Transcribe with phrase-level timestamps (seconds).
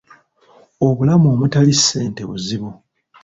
[0.87, 2.71] Obulamu omutali ssente buzibu.